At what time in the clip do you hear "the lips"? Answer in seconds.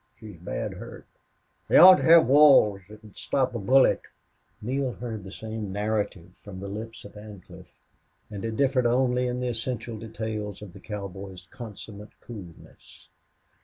6.59-7.05